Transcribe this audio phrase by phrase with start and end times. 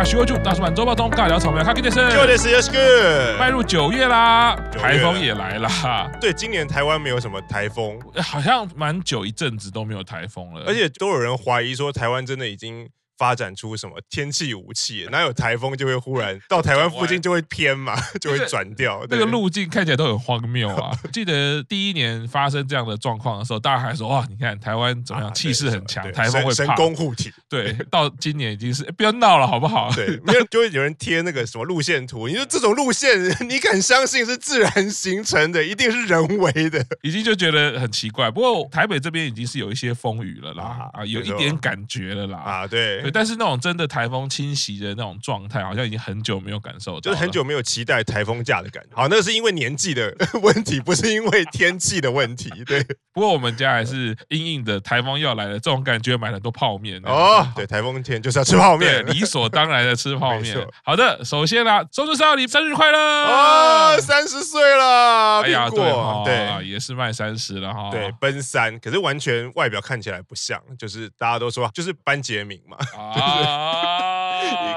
[0.00, 2.00] 萨卡徐欧柱大叔版周报中尬聊草莓卡给电视。
[2.10, 3.38] 就这是 yes good。
[3.38, 6.10] 迈入九月啦，月台风也来啦。
[6.20, 12.88] 对，今年台湾没有什么台风，好像蛮久一阵子都没有台风了，而且都有人怀疑说台湾真的已经。
[13.20, 15.06] 发展出什么天气武器？
[15.12, 19.04] 哪有台风就会忽然 到台湾附近就会偏嘛， 就会转掉。
[19.10, 20.90] 那个路径看起来都很荒谬啊！
[21.12, 26.54] 记得第一年发生这样的状况的时候，大家还说哇，你看台湾怎么样，气势很强，台风会怕。
[26.54, 27.30] 神功护体。
[27.46, 29.92] 对，到今年已经是不要闹了，好不好？
[29.94, 32.26] 对，没有就会有人贴那个什么路线图。
[32.26, 33.10] 你说这种路线，
[33.46, 35.62] 你敢相信是自然形成的？
[35.62, 36.82] 一定是人为的？
[37.02, 38.30] 已经就觉得很奇怪。
[38.30, 42.38] 不过台北这边已经是有一些风雨了啦，啊，有一点感觉了啦。
[42.38, 43.09] 啊，对。
[43.10, 48.90] 但是那种真的台风侵袭的那种状态，好像已经很久没有感受到，就是很久没有期待台风假的感觉。
[48.94, 52.50] 好，那是因为年纪的 问题，不是因为天气的问题。
[52.66, 57.46] 对， 不过我们家还是硬硬的台风要来了，这种感觉买了很多泡面哦。
[57.54, 60.66] 对，台风天就是要吃泡面，理所当然的吃泡面。
[60.84, 65.78] 好的，首先啦，周志少你生日快乐哦，三十岁了，哎呀，对
[66.24, 72.76] 对，也是迈三十了哈，对，奔三，可是完全外表看起来不像，就是大家都说就是班杰明嘛，
[73.14, 74.09] 啊，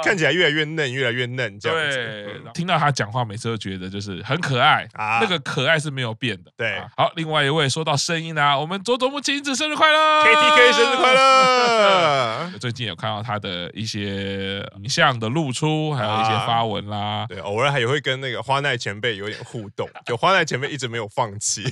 [0.03, 1.97] 看起来越来越嫩，越来越嫩，这样子。
[1.97, 6.51] 对，听到他讲话，每次都觉得就是很可爱啊，那个可爱是没有变的。
[6.57, 12.51] 对，好，另外一位说到声音啊，我们佐佐木晴子生日快乐，KTK 生日快乐。
[12.59, 21.63] 最近有看到他的一些影像的露出，还有一些发文啦，对，偶尔还也会跟那个花奈前辈有点互动， 就花奈前辈一直没有放弃，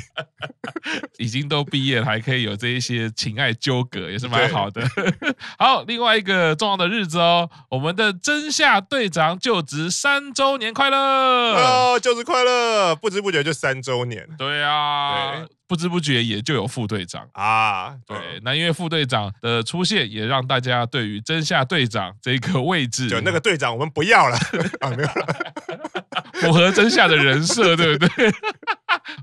[1.17, 4.81] 已经都毕业了，还可以有这一些情爱纠葛，也是蛮好的。
[5.57, 10.97] 好，另外一个重要的日子哦，我们的真夏队长就职三周年快乐。
[10.97, 17.27] 哦，就职快乐，不知不觉就三周年，对啊，对，不知不觉也就有副队长。
[17.33, 24.37] 啊，对，那因为副队长的出现，也让大家对于真夏队长这个位置，就那个队长我们不要了。
[24.81, 25.53] 啊，没有了，
[26.33, 28.31] 符合真夏的人设，对不对？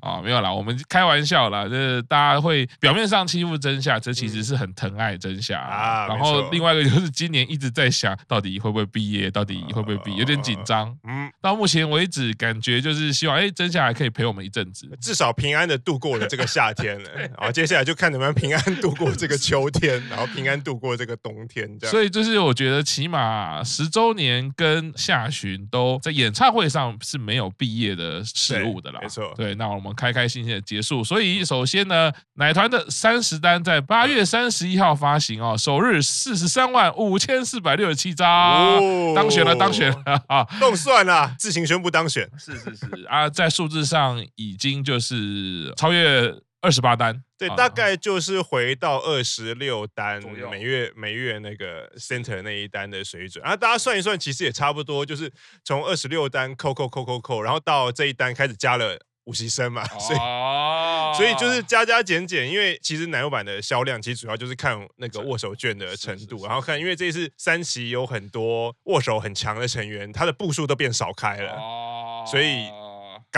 [0.00, 6.06] 啊， 没有啦，我们开玩笑啦，就是大家会表面上欺负真夏，这其实是很疼爱真夏啊。
[6.08, 10.96] 然后另外一个就是 今年一直在想，到底会不会毕业，到底会不会毕业，有点紧张。
[11.04, 17.10] 嗯，到目前为止，感觉就是希望，哎，真夏还可以陪我们一阵子，至少平安的度过了这个夏天了。
[17.16, 21.66] 然后接下来就看能不能平安度过这个秋天，然后平安度过这个冬天。
[21.78, 21.90] 这样。
[21.90, 29.00] 所以就是我觉得起码十周年跟下旬都在演唱会上是没有毕业的事物的啦。
[29.02, 29.68] 没错，对，那。
[29.68, 40.24] 我们开开心心的结束，所以首先呢，奶团的三十单在八月三十一号发行哦，首日四十三万五千四百六十七张，哦，当选了， 当选了。
[40.26, 43.04] 啊，动算了，自行宣布当选，是是是。
[43.08, 50.20] 啊，在数字上已经就是超越二十八单，对，大概就是回到二十六单
[50.50, 55.30] 每月每月那个 center 那一单的水准，啊，大家算一算，其实也差不多，就是
[55.62, 58.98] 从二十六单扣扣扣扣扣，然后到这一单开始加了。
[59.28, 61.14] 补习生嘛，所以、oh.
[61.14, 72.26] 所以就是加加减减，因为其实奶油版的销量其实主要就是看那个握手券的程度，然后看，因为这一次三期有很多握手很强的成员，他的步数都变少开了，oh.
[72.26, 72.70] 所以。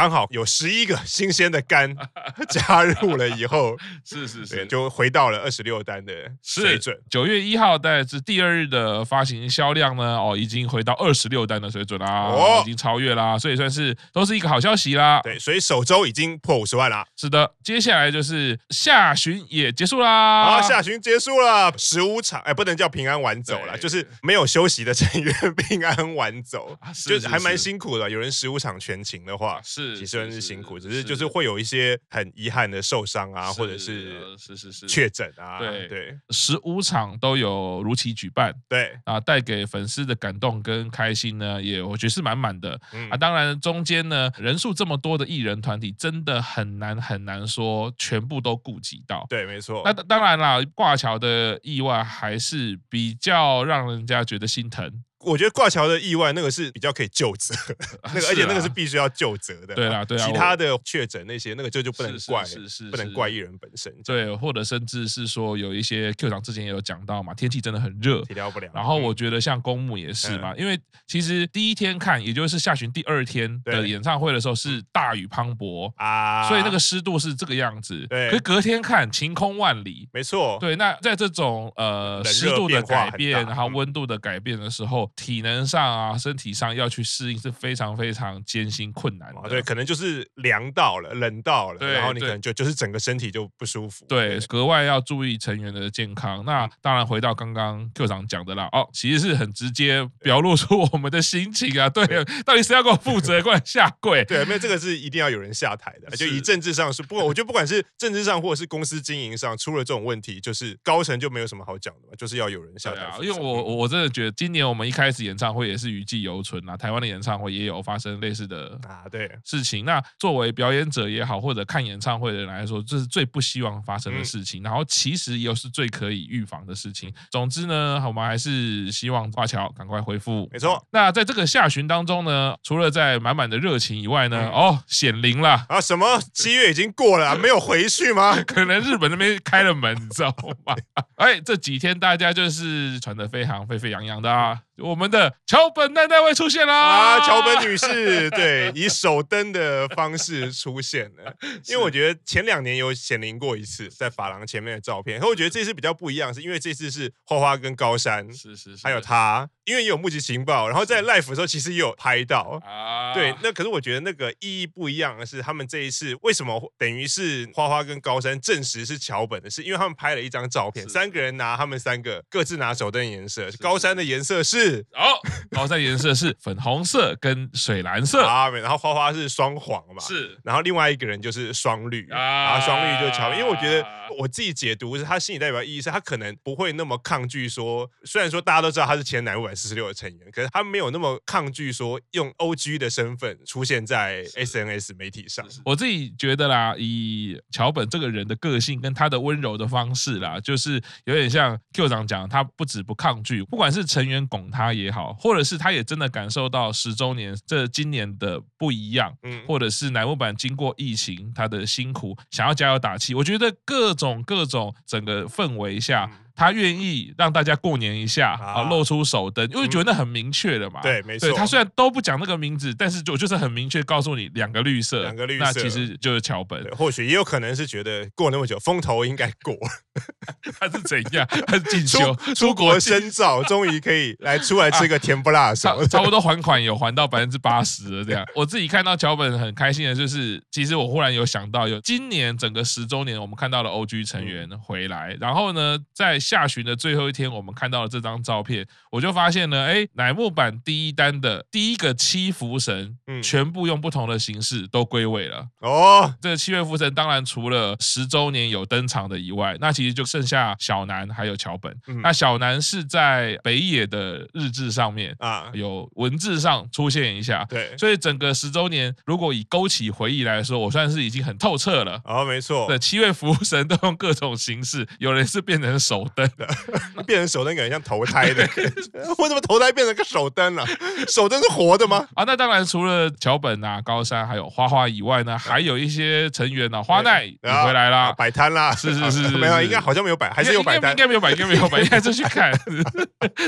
[0.00, 1.94] 刚好有十一个新鲜的肝
[2.48, 6.98] 加入了以后， 是是是，就回到了二十六单的水准。
[7.10, 15.20] 九月一号，但是第二日的发行销量呢，哦，已经回到二十六单的水准啦，哦，已经超越啦，所以算是都是一个好消息啦。
[15.22, 17.06] 对，所以首周已经破五十万啦。
[17.14, 20.10] 是的，接下来就是下旬也结束啦。
[20.44, 25.34] 啊，下旬结束了，十五场，哎，不能叫平安晚走了，就是没有休息的成员
[25.68, 26.74] 平安晚走，
[27.06, 28.08] 就是还蛮辛苦的。
[28.08, 29.89] 有人十五场全勤的话，是。
[29.94, 42.80] 是，其实算是辛苦，只是就是会有一些很遗憾的受伤啊，或者是是是是确诊啊，对对，十五场都有如期举办，对啊，带给粉丝的感动跟开心呢，也我觉得是满满的
[43.10, 43.16] 啊。
[43.16, 49.82] 当然中间呢，人数这么多的艺人团体，真的很难很难说全部都顾及到，对，没错。
[49.84, 54.90] 那当然啦，挂桥的意外还是比较让人家觉得心疼。
[55.20, 57.54] 我觉得挂桥的意外那个是比较可以就责，
[58.14, 59.74] 那个而且那个是必须要就责的。
[59.74, 60.26] 对啊，对啊。
[60.26, 63.94] 其他的确诊那些，那个就就不能怪，是是不能怪艺人本身。
[64.04, 68.70] 对，或者甚至是说有一些 Q 长之前也有讲到嘛，天气真的很热，体调不了。
[68.74, 78.06] 然后我觉得像公募也是嘛，因为其实第一天看，也就是下旬第二天的演唱会的时候是大雨磅礴啊，所以那个湿度是这个样子。
[78.08, 80.56] 对，可是隔天看晴空万里，没错。
[80.60, 85.09] 对，那在这种呃湿度的改变，然后温度的改变的时候。
[85.16, 89.48] 体能上啊，身体上要去适应是非常非常艰辛困难的。
[89.48, 94.06] 对，可能就是凉到了，冷到了，然后你可能就就是整个身体就不舒服。
[94.08, 96.44] 对，对格外要注意成员的健康。
[96.44, 101.88] 那当然回到刚刚 Q 长讲的啦，哦，其实是很直接表露出我们的心情啊。
[101.88, 103.40] 对，对 到底谁要给我负责？
[103.40, 104.22] 过来下跪？
[104.26, 106.14] 对，没有这个是一定要有人下台的。
[106.16, 113.00] 就以政治上是，不过我觉得不管是政治上或者是公司经营上出了这种问题，就是高层就没有什么好讲的嘛，就是要有人下台。
[113.02, 119.84] 啊，因为我我真的觉得今年我们一开始演唱会也是余悸犹存啊，台湾的演唱会也有发生类似的啊对事情。
[119.84, 124.60] 那作为表演者也好，或者看演唱会的人来说，这是最不希望发生的事情。
[124.64, 127.14] 然后其实又是最可以预防的事情。
[127.30, 130.48] 总之呢，我们还是希望华侨赶快恢复。
[130.50, 130.84] 没错。
[130.90, 135.80] 那在这个下旬当中呢，除了在满满的热情以外呢，哦，显灵了啊！
[135.80, 138.40] 什么七月已经过了， 没有回去吗？
[138.42, 140.74] 可能日本那边开了门，你知道吗？
[141.16, 144.58] 哎，这几天大家就是传的非常沸沸扬扬的啊。
[144.90, 146.74] 我们的桥本奈奈会出现啦！
[146.74, 151.32] 啊，桥本女士， 对，以手灯的方式出现了。
[151.68, 155.20] 因为我觉得前两年有显灵过一次，在法廊前面的照片。
[155.20, 163.14] 可我觉得这次比较不一样，是因为这次是花花跟高山，是是是，还有他，因为也有目击情报，然后在 live 的时候其实也有拍到啊。
[163.14, 174.79] 对，那可是我觉得那个意义不一样的是，他们这一次为什么等于是花花跟高山证实是桥本的，事因为他们拍了一张照片，三个人拿他们三个各自拿手灯颜色，高山的颜色是。
[174.92, 183.86] 好，高山颜色是粉红色跟水蓝色啊，然后花花是双黄嘛，是，然后另外一个人就是双绿啊，双绿就乔，因为我觉得
[184.18, 195.46] 我自己解读是他心里代表意义是他可能不会那么抗拒说，虽然说大家都知道他是前乃木坂四十六的成员，可是他没有那么抗拒说用 OG 的身份出现在 SNS 媒体上。
[195.64, 204.69] 我自己觉得啦，以桥本这个人的个性跟他的温柔的方式啦，就是有点像 Q 长讲，他不止不抗拒，不管是成员拱他。
[204.70, 213.12] 他也好，或者是他也真的感受到十周年这今年的不一样，嗯，或者是乃木坂经过疫情他的辛苦，想要加油打气。
[213.14, 216.08] 我觉得各种各种整个氛围下。
[216.12, 220.80] 嗯他愿意让大家过年一下啊，露出手灯，因为觉得那很明确的嘛。
[220.80, 221.30] 对，没错。
[221.34, 226.64] 他虽然都不讲那个名字，但是我就是很明确告诉你两个绿色，两个绿色，那其实就是桥本。
[226.70, 229.54] 或许也有可能是觉得过那么久，风头应该过。
[230.58, 231.26] 他是怎样？
[231.46, 235.84] 他是进修出国深造，终于可以来出来吃个甜不辣少。
[235.84, 238.24] 差不多还款有还到百分之八十了，这样。
[238.34, 247.00] 我自己看到桥本很开心的就是，其实我忽然有想到，有今年整个十周年，我们看到了 OG 成员回来，然后呢，在下旬的最后。
[247.10, 255.48] 一天，我们看到了这张照片，我就发现呢，哎，乃木坂第一单的第一个七福神，嗯，全部用不同的形式都归位了。
[255.58, 261.76] 哦，这个七月福神当然除了十周年有登场的以外，那其实就剩下小南还有桥本。
[261.88, 267.44] 嗯、那小南是在北野的日志上面啊，有文字上出现一下。
[267.48, 272.00] 对，所以整个十周年，如果以勾起回忆来说，我算是已经很透彻了。
[272.04, 276.48] 哦，没错，对，七位福神都用各种形式，有人是变成手灯的。
[277.06, 278.42] 变成手灯，感觉像投胎的。
[279.18, 280.64] 为什么投胎变成个手灯了？
[281.08, 282.06] 手灯是活的吗？
[282.14, 286.82] 啊，那当然，除了桥本啊、高山还有花花以外呢，还有一些成员呢。
[286.82, 288.72] 花奈也回来啦，摆摊啦。
[288.74, 292.52] 是是是，没有，应该好像没有摆，还是有摆摊，应该没有摆，应该没有摆， 应该是去看。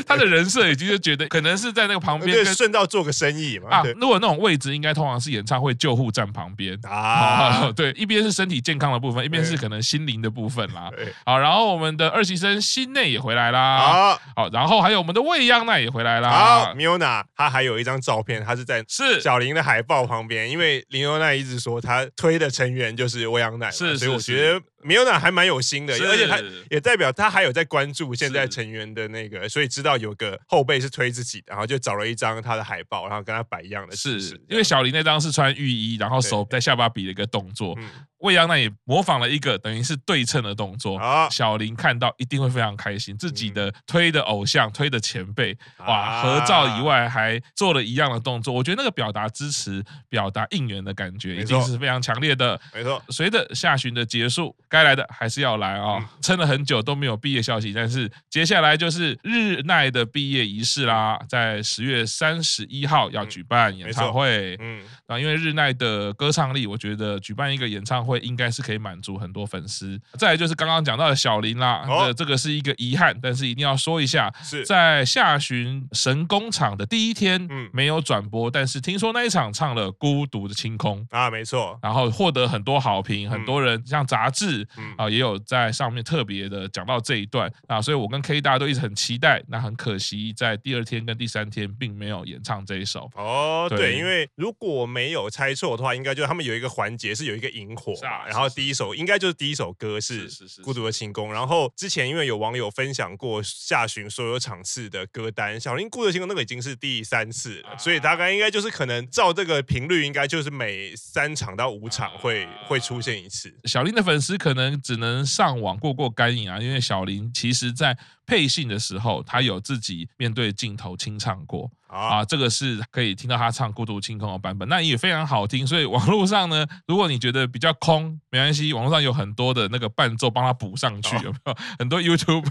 [0.06, 3.68] 他的人设已经就觉得可能是在那个旁边，顺道做个生意嘛。
[3.70, 7.70] 啊，如果那种位置，应该通常是演唱会救护站旁边啊。
[7.76, 10.90] 对，一边是身体健康的部分，一边是可能心灵的部分啦。
[11.24, 13.78] 好，然后我们的二期生心内也回来啦。
[13.78, 16.30] 好，好，然后还有我们的未央奈也回来啦。
[16.30, 24.60] 好，Miona，他还有一张照片，她是在是小林的海报旁边，因为林优奈一直说她推的成员就是未央奈，是，所以我觉得。
[24.82, 26.38] 米欧娜还蛮有心的，而且他
[26.70, 33.94] 也代表他还有在关注现在成员的那个，所以知道有个后辈是推自己的，然后就找了一张他的海报，然后跟他摆一样的。
[33.96, 37.78] 是因为小林那张是穿浴衣，然后手在下巴比了一个动作，
[38.18, 41.00] 未央娜也模仿了一个等于是对称的动作。
[41.30, 52.60] 小林看到一定会非常开心，自己的推的偶像、推的前辈，哇，合照以外还做了一样的动作，我觉得那个表达支持、表达应援的感觉，已经是非常强烈的。
[52.74, 54.54] 没错，随着下旬的结束。
[54.72, 56.04] 该来的还是要来啊、哦！
[56.22, 64.56] 撑了很久都没有毕业消息，但是接下来就是日奈的毕业仪式啦，在十月三十一号要举办演唱会。
[64.60, 70.00] 嗯，啊，因为日奈的歌唱力，我觉得举办一个演唱会应该是可以满足很多粉丝。
[70.14, 84.61] 再来就是刚刚讲到的小林啦，哦、这个是一个遗憾，但是一定要说一下，是在下旬神工厂的第一天，嗯，没有转播，但是听说那一场唱了《孤独的清空》啊，没错，然后获得很多好评，很多人像杂志。
[84.62, 89.42] 师啊，也有在上面特别的讲到这一段啊，所以我跟 K 大家都一直很期待。
[89.48, 93.10] 那很可惜，在第二天跟第三天并没有演唱这一首。
[93.14, 100.28] 哦，对，因为如果没有猜错的话，应该就是他们有一个环节是有一个萤火，然后第一首应该就是第一首歌是
[100.62, 101.30] 《孤独的轻功》。
[101.32, 113.52] 然后之前因为有网友分享过下旬所有场次的歌单，小林《孤独的轻功》那个已经是第三次了，所以大概应该就是可能照这个频率，应该就是每三场到五场会会出现一次。
[113.64, 121.70] 小林的粉丝可可能只能上网过过干瘾啊，因为小林其实在配信的时候，他有自己面对镜头清唱过。
[121.92, 125.66] 啊，这个是可以听到他唱《孤独清空》的版本，那也非常好听。
[125.66, 131.54] 所以网络上呢，如果你觉得比较空，没关系，网络上有很多的那个伴奏帮他补上去，有没有？
[131.78, 132.48] 很多 YouTube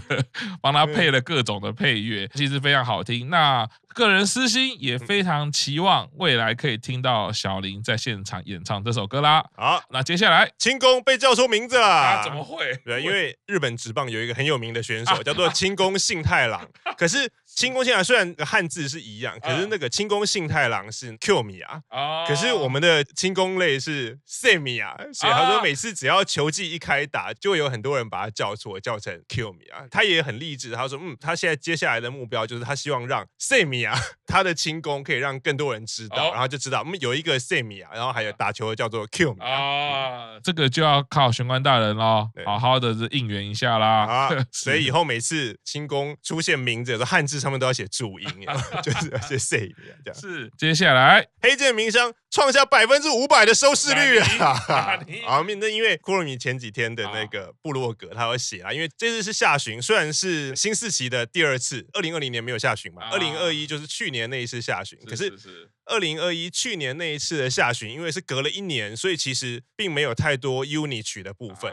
[0.60, 3.28] 帮他配了各种的配乐，其实非常好听。
[3.30, 9.44] 那个人私心也非常期望未来可以听到小林在现场演唱这首歌啦。
[9.54, 12.74] 好，那接下来清宫被叫出名字啦，啊，怎么会？
[12.84, 17.30] 对，因为日本职棒有一个很有名的选手 叫做清宫幸太郎，可是。
[17.54, 21.82] 轻功幸太虽然汉字是一样，可是那个清宫幸太郎是 Q 米啊，
[22.26, 29.84] 可是我们的清宫类是 s 米啊，所以他说每次只要球季一开打，就会有很多人把他叫错，叫成 Q 米啊。
[29.90, 33.94] 他也很励志，他说嗯，他现在接下来的目标就是他希望让 s 米啊，
[34.26, 44.06] 他的轻功可以让更多人知道，然后就知道我们有一个 s 米啊，然后还有打球的叫做 Q 米啊，这个就要靠玄关大人喽，好好的应援一下啦。
[44.06, 47.41] 啊， 所以以后每次轻功出现名字的汉字。
[47.42, 48.28] 上面都要写注音，
[48.82, 50.20] 就是要写 say 这样。
[50.20, 51.26] 是，接下来。
[51.42, 54.18] 黑键鸣响创下百分之五百的收视率。
[54.38, 54.54] 啊！
[55.26, 65.32] 好，那因为库洛米前几天的那个部落格，他有写啊，因为这次是下旬，虽然是新四期的第二次，二零二零年没有下旬嘛，二零二一就是去年那一次下旬，可是
[65.86, 71.72] 二零二一去年那一次的下旬，因为是隔了一年，所以其实并没有太多 UNI 曲的部分。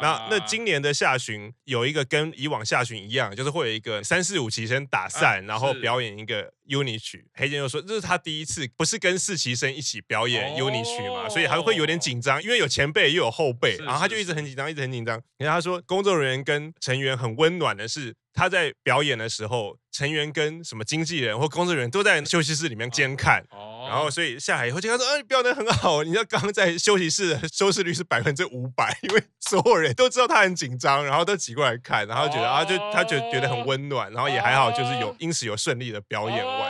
[0.00, 7.26] 那那今年的下旬有一个跟以往下旬一样，就是会有一个三四五期生打散，然后表演一个 UNI 曲。
[7.34, 15.20] 黑键就说这是他第一次，不是跟四期生一起表演 UNI 曲嘛，所以还会有点紧张，因为有前辈又有后辈，然后他就一直很紧张，一直很紧张。
[15.38, 23.44] 然后他说工作人员跟成员很温暖的是，他在表演的时候，成员跟什么经纪人或工作人员都在休息室里面监看。
[23.88, 36.67] 然后，所以下来以后，就他说：“啊，你表演得很好。”你知道，刚刚在休息室收视率是百分之五百，因为所有人都知道他很紧张，然后都挤过来看，然后觉得啊，就他觉觉得很温暖，然后也还好，就是有因此有顺利的表演完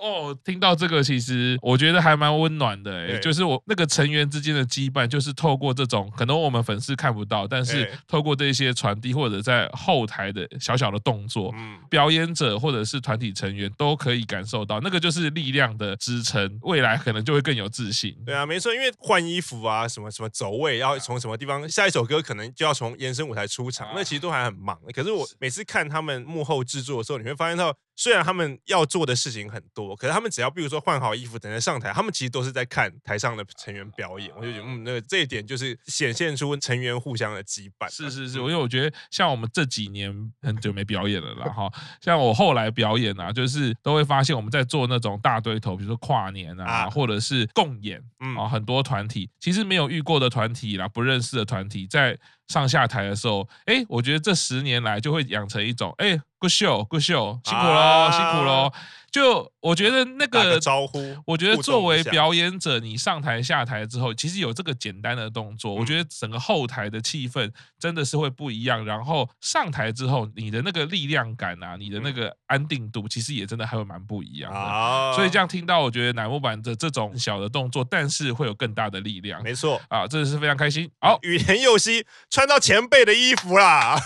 [0.00, 11.54] 哦，听到这个，其实我觉得还蛮温暖的，哎，就是我那个成员之间的羁绊，就是透过这种可能我们粉丝看不到，但是透过这些传递或者在后台的小小的动作，
[11.90, 16.58] 表演者或者是团体成员都可以感受到，那个就是力量的支撑。
[16.62, 18.16] 未来可能就会更有自信。
[18.24, 24.78] 对啊，没错，因为换衣服啊，什么什么走位，要从什么地方，下一首歌可能就要从延伸舞台出场，那其实都还很忙。
[24.94, 27.74] 可是我每次看他们幕后制作的时候，你会发现到。
[27.98, 34.30] 虽然他们要做的事情很多，可是他们只要比如说换好衣服等着上台，他们其实都是在看台上的成员表演。
[34.36, 37.90] 我就觉得，嗯，那个这一点就是显现出成员互相的羁绊。
[37.90, 41.68] 是是是，因为我觉得像我们这几年很久没表演了啦，哈，
[42.00, 48.00] 像我后来表演啊，就是都会发现我们在做那种大堆头，比如说跨年啊，或者是共演，
[48.38, 52.16] 啊，很多团体其实没有遇过的团体啦，不认识的团体在。
[52.48, 58.72] 上下台的时候，哎，我觉得这十年来就会养成一种，哎，good show，good show，辛苦喽，啊、辛苦喽。
[59.10, 68.84] 就我觉得那个，个招呼，我觉得作为表演者，你上台下台之后，其实有这个简单的动作，嗯、我觉得整个后台的气氛真的是会不一样。
[68.84, 74.58] 然后上台之后，你的那个力量感啊，你的那个安定度，其实也真的还会蛮不一样的。
[74.58, 79.42] 啊、所以这样听到，我觉得乃木坂的这种小的动作，但是会有更大的力量。
[79.42, 80.90] 没错啊，真的是非常开心。
[81.00, 83.98] 好，羽田佑希穿到前辈的衣服啦。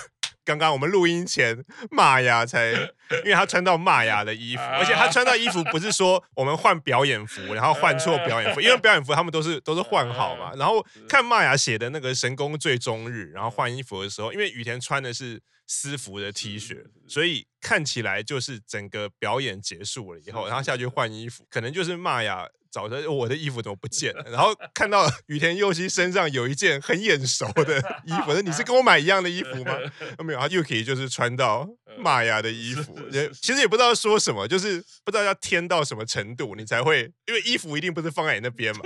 [0.45, 10.53] 刚刚我们录音前，玛雅才，因为他穿到玛雅的衣服，而且他穿到衣服不是说我们换表演服，然后换错表演服，因为表演服他们都是都是换好嘛。
[10.57, 22.49] 然后看玛雅写的那个神功最终日，然后换衣服的时候，因为雨田穿的是私服的 T 恤，所以看起来就是整个表演结束了以后，然后下去换衣服，可能就是玛雅。
[22.73, 24.25] 找着我的衣服怎么不见了？
[24.31, 29.77] 然后看到雨田佑希身上有一件很眼熟的衣服，说你是跟我买一样的衣服吗？
[30.25, 38.83] 没有，他又可以就是穿到玛雅的衣服，也其实也不知道说什么，就是不知道要添到什么程度，你才会，因为衣服一定不是放在你那边嘛，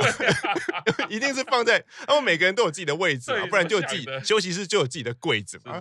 [1.08, 5.80] 一定是放在他们每个人都有自己的位置嘛，不然就有自己休息室就有自己的柜子嘛，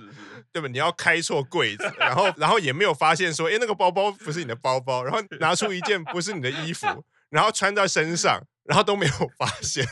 [0.51, 0.67] 对吧？
[0.67, 6.85] 你要开错柜子，然后然后也没有发现说，哎，那个包包不是你的包包，然后拿出一件不是你的衣服。
[7.29, 9.85] 然后穿在身上，然后都没有发现，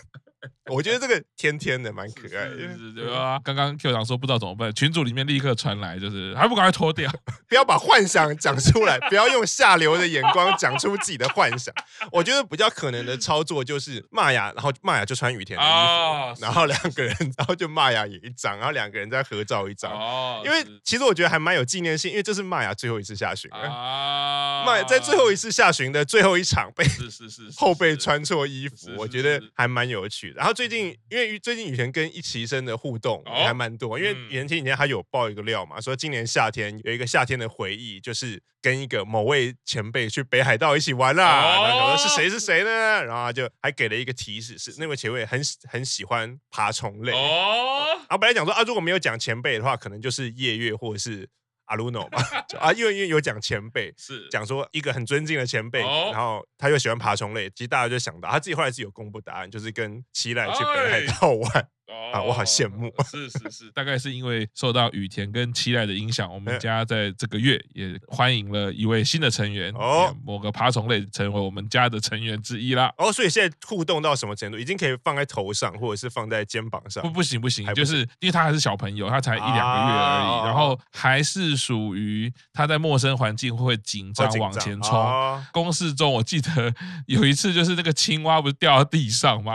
[0.71, 3.39] 我觉得这个天天的蛮可爱的，是是是对吧？
[3.43, 7.11] 刚刚 Q 长说不知道怎么办，群组里面立刻传来，就是 还不赶快脱掉，
[7.47, 11.73] 不要把幻想讲出来，不要用下流的眼光讲出自己的幻想。
[12.11, 19.91] 我觉得比较可能的操作就是玛雅，然后玛雅就穿雨田的衣服，哦、然后两个人，然后就玛雅也一张，然后两个人再合照一张。
[19.91, 23.49] 哦，因为其实我觉得还蛮有纪念性，因为这是玛雅最后一次下旬。
[23.51, 30.32] 啊，玛雅在最后一次下旬的最后一场被是是是后背穿错衣服，我觉得还蛮有趣的。
[30.35, 41.67] 然后最近因为最近雨田跟一期生的互动还蛮多，因为雨田前几天他有爆一个料嘛，说今年夏天有一个夏天的回忆，就是跟一个某位前辈去北海道一起玩啦。
[41.67, 42.69] 然后说是谁是谁呢？
[43.03, 47.11] 然后他就还给了一个提示，是那位前辈很很喜欢爬虫类。
[47.11, 51.27] 哦，然后本来讲说啊，如果没有讲前辈的话，可能就是夜月或者是。
[51.65, 52.21] 阿鲁诺嘛，
[52.59, 61.51] 啊，因为因为有讲前辈， 是讲说一个很尊敬的前辈，哦、然后他又喜欢爬虫类，其实大家就想到他自己后来是有公布答案，就是跟奇莱去北海道玩。
[61.53, 61.67] 哎
[62.13, 62.93] 啊，我好羡慕。
[63.09, 72.93] 是是是，大概是因为受到雨田跟期待的影响，我们家在这个月也欢迎了一位新的成员哦，某个爬虫类成为我们家的成员之一啦。
[72.97, 74.59] 哦，所以现在互动到什么程度？
[74.59, 77.01] 已经可以放在头上，或者是放在肩膀上？
[77.03, 85.43] 不，不行不行，就是因为他还是小朋友，他才一两个月而已，然后还是属于他在陌生环境会紧张往前冲。
[85.51, 86.73] 公式中我记得
[87.07, 89.53] 有一次就是那个青蛙不是掉到地上吗？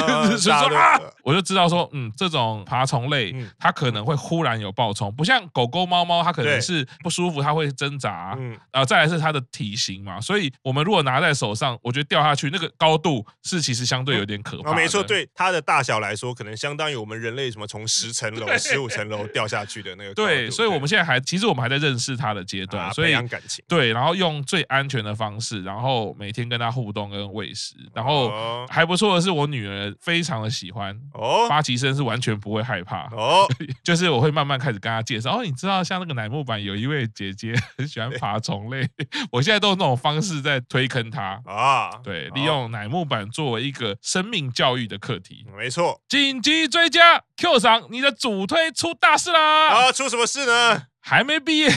[0.28, 1.60] 就是说啊，我就知道。
[1.70, 8.34] 说嗯，这种爬虫类，它可能会忽然有暴冲，不像狗狗、猫猫，它可能是不舒服，它会挣扎。
[8.38, 14.74] 嗯，啊，再来是它的体型嘛，所以我们如果拿在手上，我觉得掉下去那个高度是其实相对有点可怕。
[14.74, 20.14] 没错，对它的大小来说，可能相当于我们人类什么从十层楼、十五层楼掉下去的那个。
[20.14, 23.64] 对，所以我们现在还其实我们还在认识它的阶段，所以培养感情。
[23.68, 32.30] 对，然后用最安全的方式，然后每天跟它互动跟喂食，然后还不错的是，我女儿非常的喜欢哦，八旗参是完全。
[32.40, 33.46] 不会害怕哦，
[33.84, 38.88] 就是我会慢慢开始跟他介绍哦，你知道像那个乃木坂有一位姐姐 很喜欢爬虫类，
[39.30, 46.00] 我现在都用那种方式在推坑他啊，对，利用乃木坂作为一个生命教育的课题，没错。
[46.08, 49.68] 紧急追加 Q 赏，你的主推出大事啦！
[49.68, 50.84] 啊，出什么事呢？
[51.02, 51.70] 还没毕业，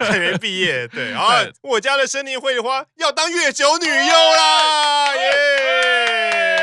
[0.00, 6.53] 还没毕业，对啊，我家的森林绘花要当月九女优啦，耶！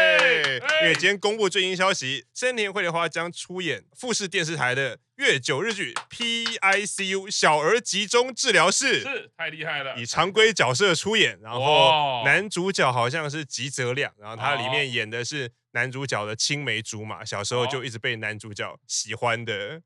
[0.82, 19.80] 因为今天公布最新消息，森田惠梨花将出演富士电视台的月九日剧 PICU 小儿集中治疗室，是太厉害了，以常规角色出演，然后男主角好像是吉泽亮，然后他里面演的是男主角的青梅竹马，小时候就一直被男主角喜欢的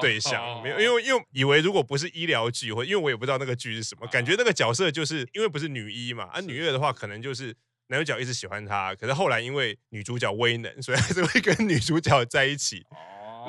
[0.00, 7.52] 对象，没有，因为因为以为如果不是医疗剧，或因为我也不知道那个剧是什么，感觉那个角色就是因为不是女一嘛，啊女二的话可能就是。
[7.90, 12.86] 男主角一直喜欢她，可是后来因为女主角威能，所以还是会跟女主角在一起。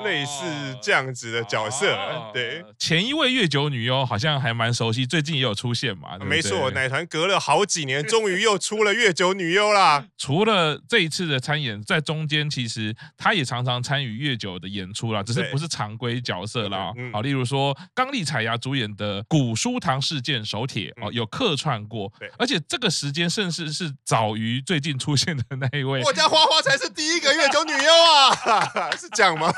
[0.04, 0.42] 类似
[0.80, 1.96] 这样子的角色，
[2.32, 6.18] 对，前一位月九女优好像还蛮熟悉，最近也有出现嘛。
[6.18, 10.06] 没错，奶团隔了好几年，终于又出了月九女优啦。
[10.18, 16.92] 除了这一次的参演，在中间其实她也常常参与月九的演出啦，只是不是常规角色啦。
[17.12, 22.12] 好，例如说刚力彩芽主演的《古书堂事件手帖》哦，有客串过。
[22.18, 26.02] 对，而且这个时间甚至是早于最近出现的那一位。
[26.02, 29.52] 我家花花才是第一个月九女优啊， 是这样吗？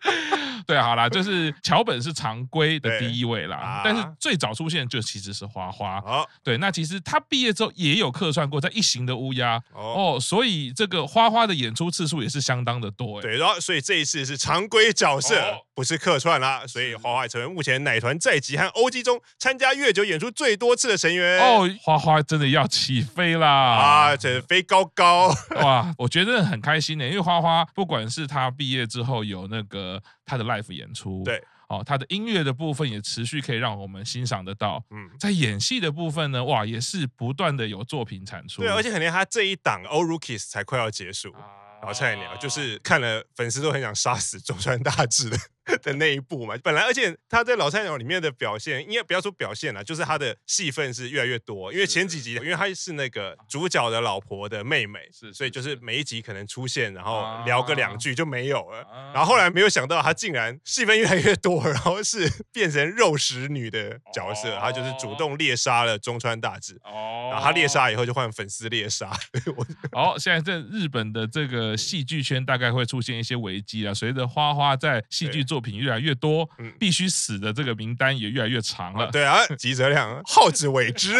[0.66, 5.98] 对，好啦，就是桥本是常规的第一位啦，啊、但是最早出现就其实是花花。
[5.98, 13.22] 哦、对，那其实他毕业之后也有客串过在《一行的乌鸦》哦，哦，所以这个花花的演出次数也是相当的多。
[13.22, 21.40] 对，然后所以这一次是常规角色，哦、不是客串啦，所以花花也成为目前奶团在籍和 OG 中参加月九演出最多次的成员。
[21.40, 23.48] 哦，花花真的要起飞啦！
[23.48, 25.94] 啊，这飞高高哇！
[25.96, 30.02] 我觉得很开心的，因为花花不管是他毕业之后有那个。
[30.24, 34.84] 他的 live 演出，对，哦，他的音乐的部分也持续可以让我们欣赏得到。
[34.90, 38.60] 嗯，在演戏的部分呢，哇，也是不断的有作品产出。
[38.60, 41.32] 对，而且肯定他这一档 All Rookies 才快要结束，
[41.80, 45.38] 然后菜鸟就是看了粉丝都很想杀死 中川大志的。
[45.82, 51.70] 的那一部嘛，本来而且他在老菜鸟里面的表现，应该不要说表现了，就是他的戏份是越来越多。
[51.72, 58.86] 因为前几集，因为他是那个主角的老婆的妹妹，是，所以就是每一集可能出现，然后聊个两句就没有了。
[59.12, 66.80] 然后后来没有想到，他竟然戏份越来越多，然后是 变成肉食女的角色，他就是主动猎杀了中川大志。
[66.84, 69.12] 哦，然后他猎杀以后就换粉丝猎杀。
[69.92, 75.57] 好，现在在日本的这个戏剧圈大概会出现一些危机啊，随着花花在戏剧做。
[75.58, 79.10] 作品越来越多，必须死的这个名单也越来越长了。
[79.10, 81.12] 对啊，吉泽亮，好自为之，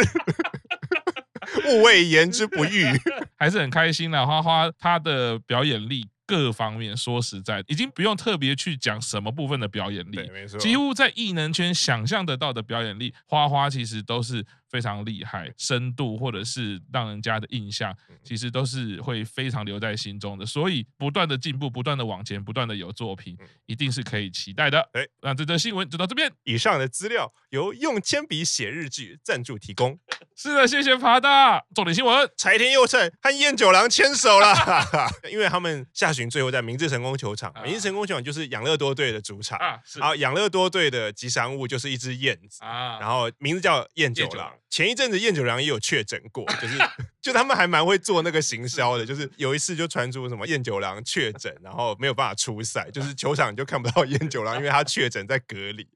[1.67, 2.85] 勿谓言之不预。
[3.37, 4.25] 还是很开心的。
[4.25, 6.07] 花花他的表演力。
[6.29, 14.45] 各方面说实在，已经不用特别去讲什么部分的表演力，没错，几乎在艺能圈想象得到的表演力，花花其实都是。
[14.71, 20.45] 非常厉害，深度或者是让人家的印象，其实都是会非常留在心中的。
[20.45, 24.81] 所以不断的进步，不断的往前，不断的有作品，一定是可以期待的。
[24.93, 26.31] 哎，那这则新闻就到这边。
[26.45, 29.99] 以上的资料由用铅笔写日记赞助提供。
[30.37, 31.65] 是的，谢谢爬大。
[31.75, 34.55] 重点新闻：柴田佑胜和燕九郎牵手了，
[35.31, 37.53] 因为他们下旬最后在明治神宫球场。
[37.65, 44.53] 明治神宫球场就是养乐多队的主场啊，然后养乐多队的吉祥物就是一只燕子啊，然后名字叫燕九郎。
[44.71, 46.79] 前一阵子燕九郎也有确诊过， 就是。
[47.21, 55.87] 就他们还蛮会做那个行销的，就是有一次就传出什么燕九郎确诊，然后没有办法出赛，就是球场就看不到燕九郎，因为他确诊在隔离。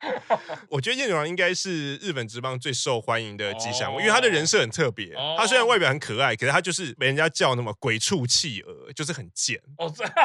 [0.69, 5.15] 我觉得燕九郎应该是日本职棒最受欢迎的吉祥物，因为他的人设很特别。
[5.39, 9.59] 他虽然外表很可爱，可是他就是被人家叫那么鬼畜企鹅，就是很贱。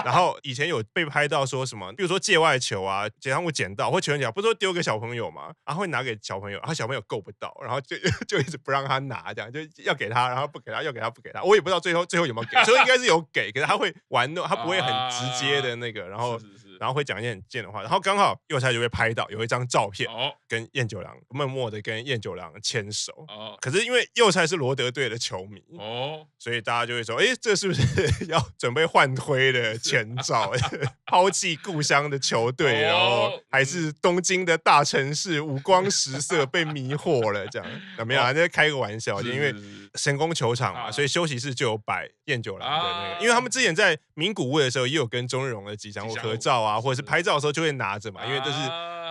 [0.03, 7.95] 然后以前有被拍到说什么，比如说界外球啊，吉祥物捡到或球员捡，不是说丢给小朋友嘛，然后会拿给小朋友，然后小朋友够不到，然后就
[8.27, 10.77] 就 一直不让他拿，这样就要给他，然后不给他。
[10.77, 16.39] 要给他不给他，我也不知道最后最后有没有给，所以应该是有给，可是他会玩弄，他不会很直接的那个，然后
[16.79, 20.09] 然后会讲一些很贱的话，然后刚好右菜就被拍到有一张照片，
[20.47, 27.81] 跟彦九郎默默的跟彦九郎牵手，哦可是因为右菜是罗德队的球迷，哦所以大家就会说，哎，这是不是
[28.29, 30.51] 要准备换推的前兆？
[31.05, 38.33] 抛弃故乡的球队，然后还是东京的大城市五光十色被迷惑了，这样怎么样？
[38.35, 39.53] 这开个玩笑，因为。
[39.95, 48.57] 神宫球场嘛，所以休息室就有摆彦九郎的那个，因为他们之前在名古屋的时候也有跟中日龙的吉祥物合照啊，或者是拍照的时候就会拿着嘛，因为这是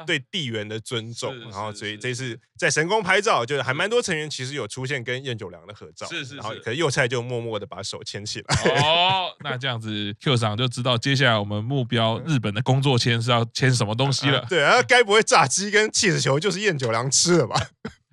[0.07, 1.37] 对地缘的尊重。
[1.41, 6.07] 然后所以这次在神宫拍照，就是还蛮多成员其实有出现跟彦九良的合照。
[6.07, 6.37] 是是。
[6.37, 8.73] 然后可是佑菜就默默的把手牵起来。
[8.83, 14.45] 哦，那这样子 Q 桑就知道接下来我们目标日本的工作签是要签什么东西了。
[14.49, 17.57] 对啊，该不会炸鸡跟气死球就是彦九良吃了吧？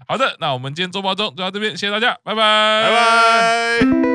[0.05, 4.12] 好的，那我们今天周报中就到这边，谢谢大家，拜拜，拜拜。